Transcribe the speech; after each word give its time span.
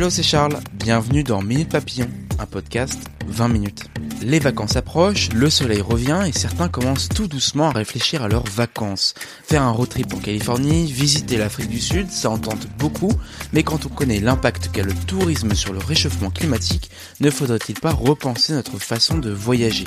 Hello, 0.00 0.08
c'est 0.08 0.22
Charles. 0.22 0.56
Bienvenue 0.72 1.22
dans 1.22 1.42
Minute 1.42 1.68
Papillon, 1.68 2.08
un 2.38 2.46
podcast 2.46 2.98
20 3.26 3.48
minutes. 3.48 3.84
Les 4.22 4.38
vacances 4.38 4.76
approchent, 4.76 5.28
le 5.34 5.50
soleil 5.50 5.82
revient 5.82 6.22
et 6.26 6.32
certains 6.32 6.70
commencent 6.70 7.10
tout 7.10 7.26
doucement 7.26 7.68
à 7.68 7.72
réfléchir 7.72 8.22
à 8.22 8.28
leurs 8.28 8.46
vacances. 8.46 9.12
Faire 9.44 9.60
un 9.60 9.72
road 9.72 9.90
trip 9.90 10.14
en 10.14 10.16
Californie, 10.16 10.90
visiter 10.90 11.36
l'Afrique 11.36 11.68
du 11.68 11.80
Sud, 11.82 12.10
ça 12.10 12.30
en 12.30 12.38
tente 12.38 12.66
beaucoup, 12.78 13.12
mais 13.52 13.62
quand 13.62 13.84
on 13.84 13.90
connaît 13.90 14.20
l'impact 14.20 14.70
qu'a 14.72 14.84
le 14.84 14.94
tourisme 14.94 15.54
sur 15.54 15.74
le 15.74 15.80
réchauffement 15.80 16.30
climatique, 16.30 16.90
ne 17.20 17.28
faudrait-il 17.28 17.78
pas 17.78 17.92
repenser 17.92 18.54
notre 18.54 18.78
façon 18.78 19.18
de 19.18 19.28
voyager? 19.28 19.84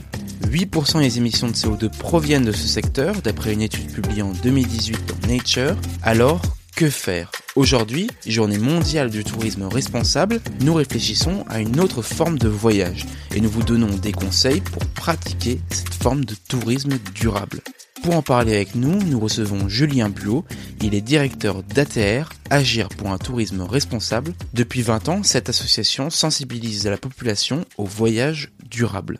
8% 0.48 0.99
des 0.99 1.18
émissions 1.18 1.48
de 1.48 1.54
CO2 1.54 1.90
proviennent 1.90 2.45
de 2.45 2.52
ce 2.52 2.68
secteur, 2.68 3.23
d'après 3.23 3.54
une 3.54 3.63
étude 3.63 3.91
publiée 3.91 4.21
en 4.21 4.34
2018 4.34 5.05
dans 5.07 5.27
Nature. 5.27 5.76
Alors, 6.04 6.40
que 6.76 6.90
faire 6.90 7.32
Aujourd'hui, 7.55 8.09
journée 8.26 8.58
mondiale 8.58 9.09
du 9.09 9.24
tourisme 9.24 9.63
responsable, 9.63 10.41
nous 10.62 10.74
réfléchissons 10.74 11.46
à 11.48 11.60
une 11.60 11.79
autre 11.79 12.02
forme 12.02 12.40
de 12.40 12.48
voyage 12.48 13.05
et 13.35 13.41
nous 13.41 13.49
vous 13.49 13.63
donnons 13.63 13.96
des 13.96 14.12
conseils 14.12 14.62
pour 14.62 14.84
pratiquer 14.88 15.62
cette 15.70 15.94
forme 15.94 16.26
de 16.26 16.35
tourisme 16.35 16.98
durable. 17.13 17.62
Pour 18.04 18.16
en 18.16 18.21
parler 18.21 18.55
avec 18.55 18.76
nous, 18.76 19.01
nous 19.04 19.20
recevons 19.20 19.70
Julien 19.70 20.10
Buot. 20.10 20.46
Il 20.82 20.96
est 20.96 21.01
directeur 21.01 21.63
d'ATR, 21.63 22.34
Agir 22.49 22.90
pour 22.90 23.12
un 23.12 23.18
tourisme 23.18 23.62
responsable. 23.62 24.34
Depuis 24.54 24.82
20 24.82 25.10
ans, 25.10 25.24
cette 25.24 25.49
association 25.49 26.10
sensibilise 26.10 26.85
la 26.85 26.98
population 26.98 27.66
au 27.77 27.85
voyage 27.85 28.51
durable. 28.70 29.20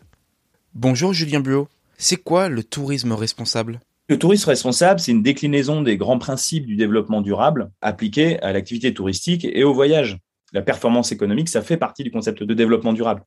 Bonjour 0.74 1.12
Julien 1.12 1.40
Buot. 1.40 1.68
C'est 1.98 2.16
quoi 2.16 2.48
le 2.48 2.64
tourisme 2.64 3.12
responsable? 3.12 3.80
Le 4.08 4.18
tourisme 4.18 4.50
responsable, 4.50 5.00
c'est 5.00 5.12
une 5.12 5.22
déclinaison 5.22 5.80
des 5.80 5.96
grands 5.96 6.18
principes 6.18 6.66
du 6.66 6.76
développement 6.76 7.22
durable 7.22 7.70
appliqués 7.80 8.38
à 8.42 8.52
l'activité 8.52 8.92
touristique 8.92 9.44
et 9.44 9.64
au 9.64 9.72
voyage. 9.72 10.18
La 10.52 10.62
performance 10.62 11.10
économique, 11.10 11.48
ça 11.48 11.62
fait 11.62 11.78
partie 11.78 12.04
du 12.04 12.10
concept 12.10 12.42
de 12.42 12.54
développement 12.54 12.92
durable. 12.92 13.22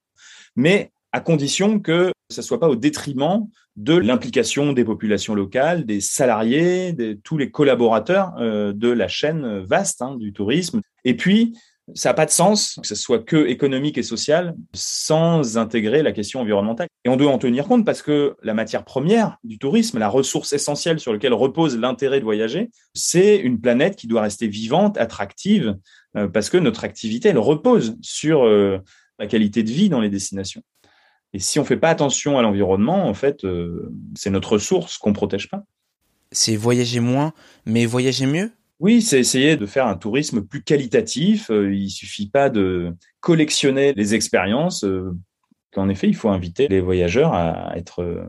Mais 0.56 0.92
à 1.12 1.20
condition 1.20 1.80
que 1.80 2.12
ce 2.30 2.42
ne 2.42 2.46
soit 2.46 2.60
pas 2.60 2.70
au 2.70 2.76
détriment 2.76 3.48
de 3.76 3.96
l'implication 3.96 4.74
des 4.74 4.84
populations 4.84 5.34
locales, 5.34 5.86
des 5.86 6.02
salariés, 6.02 6.94
de 6.94 7.14
tous 7.24 7.38
les 7.38 7.50
collaborateurs 7.50 8.34
euh, 8.40 8.74
de 8.74 8.90
la 8.90 9.08
chaîne 9.08 9.60
vaste 9.60 10.02
hein, 10.02 10.16
du 10.16 10.34
tourisme. 10.34 10.82
Et 11.06 11.16
puis, 11.16 11.58
ça 11.96 12.10
n'a 12.10 12.14
pas 12.14 12.26
de 12.26 12.32
sens 12.32 12.78
que 12.82 12.88
ce 12.88 12.96
soit 12.96 13.20
que 13.20 13.48
économique 13.48 13.98
et 13.98 14.04
social 14.04 14.56
sans 14.74 15.58
intégrer 15.58 16.04
la 16.04 16.12
question 16.12 16.42
environnementale. 16.42 16.88
Et 17.06 17.10
on 17.10 17.16
doit 17.16 17.32
en 17.32 17.38
tenir 17.38 17.66
compte 17.66 17.86
parce 17.86 18.02
que 18.02 18.36
la 18.44 18.54
matière 18.54 18.84
première 18.84 19.38
du 19.44 19.58
tourisme, 19.58 19.98
la 19.98 20.10
ressource 20.10 20.54
essentielle 20.54 21.00
sur 21.00 21.14
laquelle 21.14 21.34
repose 21.34 21.78
l'intérêt 21.78 22.20
de 22.20 22.26
voyager, 22.26 22.70
c'est 22.94 23.38
une 23.38 23.62
planète 23.62 23.96
qui 23.96 24.08
doit 24.08 24.22
rester 24.22 24.48
vivante, 24.48 24.98
attractive, 24.98 25.78
euh, 26.18 26.28
parce 26.28 26.50
que 26.50 26.58
notre 26.58 26.84
activité, 26.84 27.30
elle 27.30 27.38
repose 27.38 27.96
sur 28.02 28.46
euh, 28.46 28.80
la 29.20 29.28
qualité 29.28 29.64
de 29.64 29.72
vie 29.72 29.90
dans 29.90 30.02
les 30.02 30.10
destinations. 30.10 30.64
Et 31.34 31.40
si 31.40 31.60
on 31.60 31.64
ne 31.64 31.68
fait 31.68 31.78
pas 31.78 31.90
attention 31.90 32.38
à 32.38 32.42
l'environnement, 32.42 33.08
en 33.08 33.14
fait, 33.14 33.44
euh, 33.44 33.92
c'est 34.16 34.30
notre 34.30 34.54
ressource 34.54 34.98
qu'on 34.98 35.10
ne 35.10 35.16
protège 35.16 35.50
pas. 35.50 35.64
C'est 36.32 36.56
voyager 36.56 37.00
moins, 37.00 37.34
mais 37.66 37.86
voyager 37.86 38.26
mieux? 38.26 38.52
Oui, 38.80 39.02
c'est 39.02 39.20
essayer 39.20 39.58
de 39.58 39.66
faire 39.66 39.88
un 39.88 39.96
tourisme 39.96 40.42
plus 40.42 40.64
qualitatif. 40.64 41.50
Euh, 41.50 41.74
il 41.74 41.90
suffit 41.90 42.30
pas 42.30 42.50
de 42.50 42.96
collectionner 43.22 43.94
les 43.94 44.14
expériences. 44.14 44.84
Euh, 44.84 45.12
qu'en 45.72 45.90
effet, 45.90 46.08
il 46.08 46.16
faut 46.16 46.30
inviter 46.30 46.68
les 46.68 46.80
voyageurs 46.80 47.34
à 47.34 47.76
être 47.76 48.02
euh, 48.02 48.26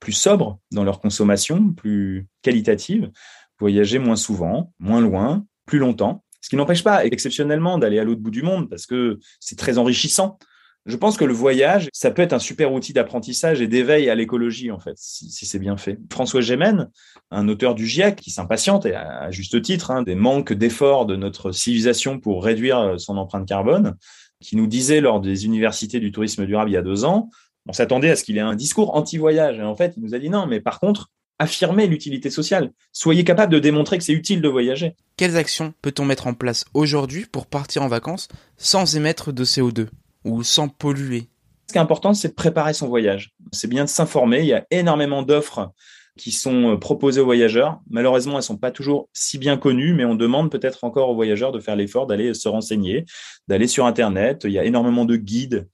plus 0.00 0.12
sobres 0.12 0.58
dans 0.72 0.84
leur 0.84 1.00
consommation, 1.00 1.72
plus 1.72 2.26
qualitative, 2.42 3.10
voyager 3.58 3.98
moins 3.98 4.16
souvent, 4.16 4.72
moins 4.78 5.00
loin, 5.00 5.46
plus 5.66 5.78
longtemps. 5.78 6.24
Ce 6.40 6.48
qui 6.48 6.56
n'empêche 6.56 6.82
pas 6.82 7.04
exceptionnellement 7.04 7.78
d'aller 7.78 7.98
à 7.98 8.04
l'autre 8.04 8.20
bout 8.20 8.30
du 8.30 8.42
monde 8.42 8.68
parce 8.68 8.86
que 8.86 9.18
c'est 9.40 9.56
très 9.58 9.78
enrichissant. 9.78 10.38
Je 10.84 10.96
pense 10.96 11.16
que 11.16 11.24
le 11.24 11.32
voyage, 11.32 11.88
ça 11.92 12.10
peut 12.10 12.22
être 12.22 12.32
un 12.32 12.40
super 12.40 12.72
outil 12.72 12.92
d'apprentissage 12.92 13.60
et 13.60 13.68
d'éveil 13.68 14.10
à 14.10 14.16
l'écologie, 14.16 14.72
en 14.72 14.80
fait, 14.80 14.94
si, 14.96 15.30
c'est 15.30 15.60
bien 15.60 15.76
fait. 15.76 15.98
François 16.10 16.40
Gémen, 16.40 16.90
un 17.30 17.48
auteur 17.48 17.76
du 17.76 17.86
GIEC 17.86 18.16
qui 18.16 18.30
s'impatiente, 18.32 18.84
et 18.84 18.94
à, 18.94 19.30
juste 19.30 19.62
titre, 19.62 19.92
hein, 19.92 20.02
des 20.02 20.16
manques 20.16 20.52
d'efforts 20.52 21.06
de 21.06 21.14
notre 21.14 21.52
civilisation 21.52 22.18
pour 22.18 22.44
réduire 22.44 22.98
son 22.98 23.16
empreinte 23.16 23.46
carbone, 23.46 23.94
qui 24.40 24.56
nous 24.56 24.66
disait 24.66 25.00
lors 25.00 25.20
des 25.20 25.46
universités 25.46 26.00
du 26.00 26.10
tourisme 26.10 26.46
durable 26.46 26.70
il 26.70 26.74
y 26.74 26.76
a 26.76 26.82
deux 26.82 27.04
ans, 27.04 27.30
on 27.68 27.72
s'attendait 27.72 28.10
à 28.10 28.16
ce 28.16 28.24
qu'il 28.24 28.36
ait 28.36 28.40
un 28.40 28.56
discours 28.56 28.96
anti-voyage. 28.96 29.58
Et 29.58 29.62
en 29.62 29.76
fait, 29.76 29.94
il 29.96 30.02
nous 30.02 30.14
a 30.14 30.18
dit 30.18 30.30
non, 30.30 30.46
mais 30.46 30.60
par 30.60 30.80
contre, 30.80 31.10
affirmez 31.38 31.86
l'utilité 31.86 32.28
sociale. 32.28 32.72
Soyez 32.92 33.24
capable 33.24 33.52
de 33.52 33.58
démontrer 33.58 33.98
que 33.98 34.04
c'est 34.04 34.12
utile 34.12 34.42
de 34.42 34.48
voyager. 34.48 34.94
Quelles 35.16 35.36
actions 35.36 35.74
peut-on 35.80 36.04
mettre 36.04 36.26
en 36.26 36.34
place 36.34 36.64
aujourd'hui 36.74 37.26
pour 37.30 37.46
partir 37.46 37.82
en 37.82 37.88
vacances 37.88 38.28
sans 38.56 38.96
émettre 38.96 39.32
de 39.32 39.44
CO2 39.44 39.88
ou 40.24 40.42
sans 40.42 40.68
polluer 40.68 41.28
Ce 41.68 41.72
qui 41.72 41.78
est 41.78 41.82
important, 41.82 42.14
c'est 42.14 42.28
de 42.28 42.34
préparer 42.34 42.74
son 42.74 42.88
voyage. 42.88 43.32
C'est 43.52 43.68
bien 43.68 43.84
de 43.84 43.88
s'informer. 43.88 44.40
Il 44.40 44.46
y 44.46 44.54
a 44.54 44.66
énormément 44.70 45.22
d'offres 45.22 45.72
qui 46.18 46.30
sont 46.30 46.72
euh, 46.72 46.76
proposées 46.76 47.20
aux 47.20 47.24
voyageurs. 47.24 47.80
Malheureusement, 47.88 48.36
elles 48.36 48.42
sont 48.42 48.58
pas 48.58 48.70
toujours 48.70 49.08
si 49.12 49.38
bien 49.38 49.56
connues, 49.56 49.94
mais 49.94 50.04
on 50.04 50.14
demande 50.14 50.50
peut-être 50.50 50.84
encore 50.84 51.08
aux 51.08 51.14
voyageurs 51.14 51.52
de 51.52 51.60
faire 51.60 51.76
l'effort 51.76 52.06
d'aller 52.06 52.34
se 52.34 52.48
renseigner, 52.48 53.06
d'aller 53.48 53.66
sur 53.66 53.86
Internet. 53.86 54.42
Il 54.44 54.52
y 54.52 54.58
a 54.58 54.64
énormément 54.64 55.04
de 55.04 55.16
guides. 55.16 55.68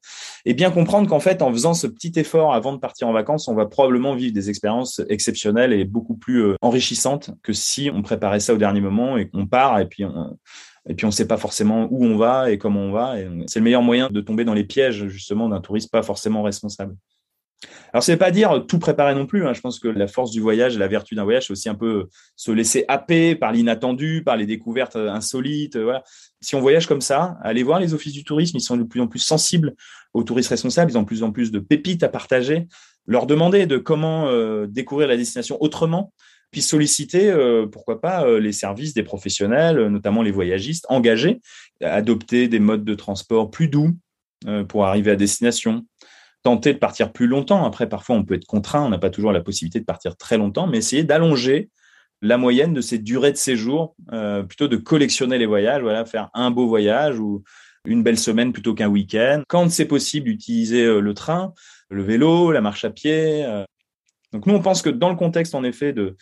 Et 0.45 0.55
bien 0.55 0.71
comprendre 0.71 1.09
qu'en 1.09 1.21
fait, 1.21 1.43
en 1.43 1.53
faisant 1.53 1.75
ce 1.75 1.87
petit 1.87 2.13
effort 2.17 2.55
avant 2.55 2.73
de 2.73 2.79
partir 2.79 3.09
en 3.09 3.13
vacances, 3.13 3.49
on 3.49 3.55
va 3.55 3.67
probablement 3.67 4.15
vivre 4.15 4.33
des 4.33 4.49
expériences 4.49 5.01
exceptionnelles 5.09 5.73
et 5.73 5.85
beaucoup 5.85 6.15
plus 6.15 6.43
euh, 6.43 6.55
enrichissantes 6.63 7.31
que 7.43 7.53
si 7.53 7.91
on 7.93 8.03
préparait 8.03 8.41
ça 8.41 8.55
au 8.55 8.59
dernier 8.59 8.81
moment 8.81 9.17
et 9.17 9.29
qu'on 9.29 9.47
part 9.47 9.81
et 9.81 9.87
puis 9.87 10.05
on, 10.05 10.37
et 10.88 10.94
puis 10.94 11.04
on 11.04 11.09
ne 11.09 11.12
sait 11.12 11.28
pas 11.28 11.37
forcément 11.37 11.87
où 11.91 12.04
on 12.04 12.16
va 12.16 12.50
et 12.50 12.59
comment 12.59 12.81
on 12.81 12.93
va. 12.93 13.15
c'est 13.47 13.59
le 13.59 13.65
meilleur 13.65 13.82
moyen 13.82 14.09
de 14.10 14.21
tomber 14.21 14.44
dans 14.44 14.54
les 14.54 14.65
pièges 14.65 15.06
justement 15.09 15.49
d'un 15.49 15.60
touriste 15.60 15.91
pas 15.91 16.03
forcément 16.03 16.43
responsable. 16.43 16.97
Alors, 17.93 18.03
c'est 18.03 18.16
pas 18.16 18.31
dire 18.31 18.65
tout 18.69 18.78
préparer 18.78 19.15
non 19.15 19.26
plus. 19.26 19.47
Hein. 19.47 19.53
Je 19.53 19.60
pense 19.60 19.81
que 19.81 19.88
la 19.88 20.06
force 20.06 20.31
du 20.31 20.41
voyage 20.41 20.78
la 20.78 20.87
vertu 20.87 21.15
d'un 21.15 21.25
voyage, 21.25 21.47
c'est 21.47 21.53
aussi 21.53 21.69
un 21.69 21.75
peu 21.75 22.09
se 22.37 22.53
laisser 22.53 22.84
happer 22.87 23.34
par 23.34 23.50
l'inattendu, 23.53 24.22
par 24.25 24.37
les 24.37 24.47
découvertes 24.47 24.97
insolites. 24.97 25.76
Voilà. 25.76 26.04
Si 26.41 26.54
on 26.54 26.60
voyage 26.60 26.87
comme 26.87 27.00
ça, 27.00 27.37
allez 27.43 27.62
voir 27.62 27.81
les 27.81 27.94
offices 27.94 28.12
du 28.12 28.25
tourisme. 28.25 28.56
Ils 28.56 28.62
sont 28.62 28.76
de 28.76 28.84
plus 28.84 29.00
en 29.00 29.09
plus 29.09 29.19
sensibles 29.19 29.75
aux 30.15 30.22
touristes 30.22 30.50
responsables. 30.50 30.93
Ils 30.93 30.99
ont 30.99 31.03
de 31.03 31.06
plus 31.06 31.22
en 31.22 31.32
plus 31.32 31.50
de 31.50 31.59
pépites 31.59 32.05
à 32.05 32.09
partager. 32.09 32.69
Leur 33.06 33.26
demander 33.26 33.66
de 33.66 33.78
comment 33.78 34.28
euh, 34.28 34.66
découvrir 34.69 35.09
la 35.09 35.16
destination 35.16 35.56
autrement 35.60 36.12
puis 36.51 36.63
solliciter, 36.63 37.31
euh, 37.31 37.67
pourquoi 37.67 38.01
pas, 38.01 38.25
euh, 38.25 38.41
les 38.41 38.53
services 38.53 38.95
des 38.95 39.03
professionnels, 39.03 39.79
euh, 39.79 39.89
notamment 39.89 40.23
les 40.23 40.31
voyagistes 40.31 40.87
engagés, 40.89 41.41
adopter 41.83 42.49
des 42.49 42.59
modes 42.59 42.85
de 42.85 42.95
transport 42.95 43.51
plus 43.51 43.69
doux 43.69 43.93
pour 44.69 44.87
arriver 44.87 45.11
à 45.11 45.17
destination, 45.17 45.85
tenter 46.45 46.73
de 46.73 46.79
partir 46.79 47.13
plus 47.13 47.27
longtemps. 47.27 47.65
Après, 47.65 47.89
parfois, 47.89 48.15
on 48.15 48.25
peut 48.25 48.35
être 48.35 48.47
contraint, 48.47 48.85
on 48.85 48.89
n'a 48.89 48.99
pas 48.99 49.11
toujours 49.11 49.33
la 49.33 49.41
possibilité 49.41 49.81
de 49.81 49.85
partir 49.85 50.17
très 50.17 50.39
longtemps, 50.39 50.69
mais 50.69 50.79
essayer 50.79 51.03
d'allonger 51.03 51.71
la 52.23 52.39
moyenne 52.39 52.73
de 52.73 52.81
ces 52.81 52.99
durées 52.99 53.33
de 53.33 53.37
séjour, 53.37 53.97
plutôt 54.49 54.69
de 54.69 54.77
collectionner 54.77 55.39
les 55.39 55.47
voyages, 55.47 55.83
voilà, 55.83 56.05
faire 56.05 56.31
un 56.35 56.53
beau 56.53 56.69
voyage 56.69 57.19
ou 57.19 57.43
une 57.85 58.05
belle 58.05 58.19
semaine 58.19 58.53
plutôt 58.53 58.75
qu'un 58.75 58.89
week-end. 58.89 59.43
Quand 59.49 59.69
c'est 59.73 59.87
possible, 59.87 60.29
utiliser 60.29 61.01
le 61.01 61.15
train, 61.15 61.53
le 61.91 62.05
vélo, 62.05 62.53
la 62.53 62.61
marche 62.61 62.85
à 62.85 62.91
pied. 62.91 63.44
Donc 64.33 64.47
nous, 64.47 64.55
on 64.55 64.61
pense 64.61 64.83
que 64.83 64.91
dans 64.91 65.09
le 65.09 65.17
contexte, 65.17 65.55
en 65.55 65.65
effet, 65.65 65.93
de, 65.93 66.17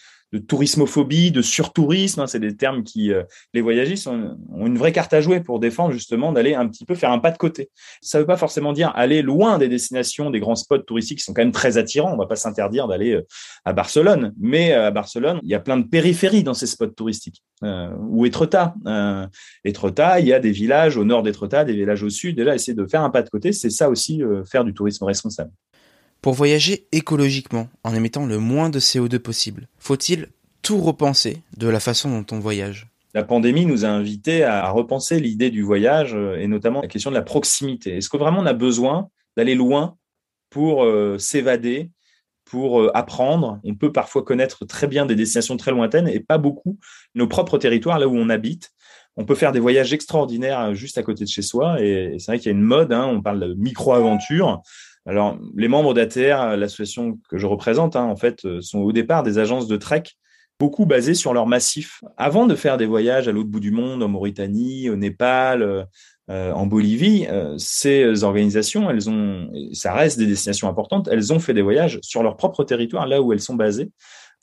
tourismophobie, 0.49 1.31
de 1.31 1.41
surtourisme. 1.41 2.21
Hein, 2.21 2.27
c'est 2.27 2.41
des 2.41 2.57
termes 2.57 2.85
qui, 2.85 3.13
euh, 3.13 3.23
les 3.55 3.63
voyagistes 3.63 4.07
ont, 4.07 4.37
une 4.67 4.77
vraie 4.77 4.93
carte 4.93 5.13
à 5.15 5.21
jouer 5.21 5.41
pour 5.41 5.61
défendre 5.61 5.93
justement 5.93 6.33
d'aller 6.33 6.55
un 6.55 6.69
petit 6.69 6.85
peu 6.85 6.95
faire 6.95 7.11
un 7.11 7.19
pas 7.19 7.31
de 7.31 7.39
côté. 7.39 7.71
Ça 8.03 8.19
ne 8.19 8.23
veut 8.23 8.27
pas 8.27 8.37
forcément 8.37 8.73
dire 8.73 8.93
aller 8.95 9.23
loin 9.23 9.59
des 9.59 9.69
destinations, 9.69 10.31
des 10.31 10.41
grands 10.41 10.55
spots 10.55 10.79
touristiques 10.79 11.19
qui 11.19 11.25
sont 11.25 11.33
quand 11.33 11.43
même 11.43 11.53
très 11.53 11.79
attirants. 11.79 12.11
On 12.11 12.17
ne 12.17 12.19
va 12.19 12.27
pas 12.27 12.37
s'interdire 12.37 12.87
d'aller 12.87 13.15
euh, 13.15 13.27
à 13.65 13.73
Barcelone, 13.73 14.35
mais 14.39 14.73
euh, 14.73 14.89
à 14.89 14.91
Barcelone, 14.91 15.41
il 15.43 15.49
y 15.49 15.55
a 15.55 15.61
plein 15.61 15.79
de 15.79 15.87
périphéries 15.87 16.43
dans 16.43 16.55
ces 16.55 16.67
spots 16.67 16.89
touristiques. 16.89 17.43
Ou 17.63 18.27
Etretat. 18.27 18.75
Euh, 18.87 19.27
il 19.65 20.27
y 20.27 20.33
a 20.35 20.41
des 20.41 20.51
villages 20.51 20.99
au 20.99 21.05
nord 21.05 21.23
d'Etretat, 21.23 21.65
des 21.65 21.73
villages 21.73 22.03
au 22.03 22.11
sud. 22.11 22.37
Déjà, 22.37 22.55
essayer 22.55 22.75
de 22.75 22.87
faire 22.87 23.03
un 23.03 23.11
pas 23.11 23.23
de 23.23 23.31
côté, 23.31 23.53
c'est 23.53 23.71
ça 23.71 23.89
aussi 23.89 24.23
faire 24.51 24.65
du 24.65 24.75
tourisme 24.75 25.05
responsable. 25.05 25.51
Pour 26.23 26.35
voyager 26.35 26.87
écologiquement, 26.93 27.69
en 27.85 27.95
émettant 27.95 28.27
le 28.27 28.39
moins 28.39 28.69
de 28.69 28.81
CO2 28.81 29.19
possible, 29.19 29.69
faut-il 29.79 30.29
tout 30.63 30.81
repenser 30.81 31.43
de 31.57 31.69
la 31.69 31.79
façon 31.79 32.11
dont 32.11 32.37
on 32.37 32.41
voyage? 32.41 32.89
La 33.17 33.25
pandémie 33.25 33.65
nous 33.65 33.87
a 33.87 33.89
invités 33.89 34.45
à 34.45 34.69
repenser 34.71 35.21
l'idée 35.21 35.49
du 35.49 35.63
voyage 35.63 36.15
euh, 36.15 36.37
et 36.37 36.47
notamment 36.49 36.83
la 36.83 36.89
question 36.89 37.11
de 37.11 37.17
la 37.17 37.23
proximité. 37.23 37.97
Est-ce 37.97 38.11
que 38.11 38.19
vraiment 38.19 38.41
on 38.41 38.47
a 38.47 38.53
besoin 38.53 39.09
d'aller 39.39 39.55
loin 39.55 39.97
pour 40.51 40.85
euh, 40.85 41.17
s'évader, 41.17 41.91
pour 42.45 42.79
euh, 42.79 42.91
apprendre? 42.95 43.59
On 43.65 43.75
peut 43.75 43.91
parfois 43.91 44.23
connaître 44.23 44.67
très 44.67 44.87
bien 44.87 45.07
des 45.07 45.15
destinations 45.15 45.57
très 45.57 45.71
lointaines 45.71 46.09
et 46.09 46.21
pas 46.21 46.37
beaucoup 46.37 46.79
nos 47.15 47.27
propres 47.27 47.57
territoires 47.57 47.99
là 47.99 48.07
où 48.07 48.15
on 48.15 48.29
habite. 48.29 48.73
On 49.17 49.25
peut 49.25 49.35
faire 49.35 49.53
des 49.53 49.61
voyages 49.61 49.95
extraordinaires 49.95 50.75
juste 50.75 50.99
à 50.99 51.03
côté 51.03 51.25
de 51.25 51.31
chez 51.31 51.41
soi 51.41 51.81
et 51.81 52.17
c'est 52.19 52.33
vrai 52.33 52.39
qu'il 52.39 52.53
y 52.53 52.55
a 52.55 52.59
une 52.59 52.65
mode, 52.65 52.93
hein, 52.93 53.07
on 53.07 53.23
parle 53.23 53.41
de 53.41 53.55
micro-aventure. 53.55 54.61
Alors, 55.07 55.39
les 55.55 55.69
membres 55.69 55.95
d'ATR, 55.95 56.57
l'association 56.57 57.19
que 57.29 57.39
je 57.39 57.47
représente, 57.47 57.97
hein, 57.97 58.05
en 58.05 58.17
fait, 58.17 58.61
sont 58.61 58.81
au 58.81 58.93
départ 58.93 59.23
des 59.23 59.39
agences 59.39 59.69
de 59.69 59.77
trek 59.77 60.03
beaucoup 60.59 60.87
basés 60.87 61.15
sur 61.15 61.35
leur 61.35 61.47
massif. 61.47 62.03
Avant 62.17 62.47
de 62.47 62.55
faire 62.55 62.77
des 62.77 62.87
voyages 62.87 63.29
à 63.29 63.33
l'autre 63.33 63.49
bout 63.49 63.61
du 63.61 63.71
monde, 63.71 64.03
en 64.03 64.09
Mauritanie, 64.09 64.89
au 64.91 64.97
Népal, 64.97 65.63
euh, 65.63 65.85
euh, 66.31 66.53
en 66.53 66.67
Bolivie, 66.67 67.27
euh, 67.31 67.57
ces 67.59 68.25
organisations, 68.25 68.91
elles 68.91 69.09
ont, 69.09 69.51
ça 69.73 69.93
reste 69.93 70.19
des 70.19 70.27
destinations 70.27 70.69
importantes, 70.69 71.09
elles 71.11 71.33
ont 71.33 71.39
fait 71.39 71.55
des 71.55 71.63
voyages 71.63 71.99
sur 72.03 72.23
leur 72.23 72.37
propre 72.37 72.65
territoire, 72.65 73.07
là 73.07 73.23
où 73.23 73.33
elles 73.33 73.41
sont 73.41 73.55
basées. 73.55 73.91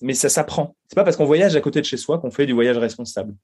Mais 0.02 0.14
ça 0.14 0.30
s'apprend. 0.30 0.76
C'est 0.88 0.96
pas 0.96 1.04
parce 1.04 1.18
qu'on 1.18 1.26
voyage 1.26 1.56
à 1.56 1.62
côté 1.62 1.80
de 1.80 1.86
chez 1.86 1.98
soi 1.98 2.20
qu'on 2.20 2.32
fait 2.32 2.46
du 2.46 2.54
voyage 2.54 2.78
responsable. 2.78 3.36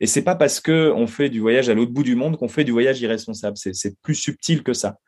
Et 0.00 0.06
c'est 0.06 0.22
pas 0.22 0.34
parce 0.34 0.60
que 0.60 0.92
on 0.94 1.06
fait 1.06 1.28
du 1.28 1.40
voyage 1.40 1.68
à 1.68 1.74
l'autre 1.74 1.92
bout 1.92 2.02
du 2.02 2.16
monde 2.16 2.36
qu'on 2.36 2.48
fait 2.48 2.64
du 2.64 2.72
voyage 2.72 3.00
irresponsable. 3.00 3.56
C'est 3.56 4.00
plus 4.02 4.14
subtil 4.14 4.62
que 4.62 4.72
ça. 4.72 4.98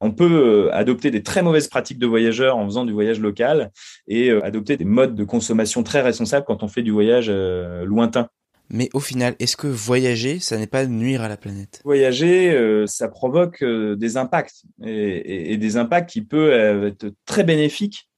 On 0.00 0.10
peut 0.10 0.68
euh, 0.68 0.74
adopter 0.74 1.10
des 1.10 1.22
très 1.22 1.42
mauvaises 1.42 1.68
pratiques 1.68 1.98
de 1.98 2.06
voyageurs 2.06 2.56
en 2.56 2.64
faisant 2.66 2.84
du 2.84 2.92
voyage 2.92 3.20
local 3.20 3.70
et 4.08 4.30
euh, 4.30 4.44
adopter 4.44 4.76
des 4.76 4.84
modes 4.84 5.14
de 5.14 5.24
consommation 5.24 5.82
très 5.82 6.00
responsables 6.00 6.44
quand 6.46 6.62
on 6.62 6.68
fait 6.68 6.82
du 6.82 6.90
voyage 6.90 7.26
euh, 7.28 7.84
lointain. 7.84 8.28
Mais 8.70 8.88
au 8.92 9.00
final, 9.00 9.36
est-ce 9.38 9.56
que 9.56 9.66
voyager, 9.66 10.40
ça 10.40 10.56
n'est 10.56 10.66
pas 10.66 10.86
nuire 10.86 11.22
à 11.22 11.28
la 11.28 11.36
planète? 11.36 11.80
Voyager, 11.84 12.84
ça 12.86 13.08
provoque 13.08 13.62
des 13.62 14.16
impacts 14.16 14.62
et, 14.82 15.58
des 15.58 15.76
impacts 15.76 16.08
qui 16.08 16.22
peuvent 16.22 16.84
être 16.84 17.12
très 17.26 17.44
bénéfiques. 17.44 18.08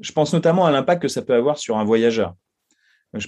Je 0.00 0.10
pense 0.10 0.32
notamment 0.32 0.66
à 0.66 0.72
l'impact 0.72 1.02
que 1.02 1.08
ça 1.08 1.22
peut 1.22 1.34
avoir 1.34 1.56
sur 1.56 1.76
un 1.78 1.84
voyageur 1.84 2.34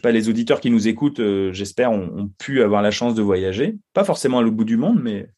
pas, 0.02 0.12
les 0.12 0.28
auditeurs 0.28 0.60
qui 0.60 0.70
nous 0.70 0.88
écoutent, 0.88 1.20
euh, 1.20 1.52
j'espère, 1.52 1.92
ont, 1.92 2.30
pu 2.38 2.62
avoir 2.62 2.82
la 2.82 2.90
chance 2.90 3.14
de 3.14 3.22
voyager. 3.22 3.76
Pas 3.92 4.04
forcément 4.04 4.38
à 4.38 4.42
l'autre 4.42 4.56
bout 4.56 4.64
du 4.64 4.76
monde, 4.76 5.00
mais. 5.02 5.28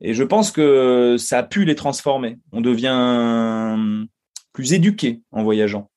Et 0.00 0.12
je 0.12 0.24
pense 0.24 0.50
que 0.50 1.16
ça 1.18 1.38
a 1.38 1.42
pu 1.42 1.64
les 1.64 1.74
transformer. 1.74 2.38
On 2.52 2.60
devient 2.60 4.06
plus 4.52 4.72
éduqué 4.72 5.22
en 5.30 5.42
voyageant. 5.42 5.90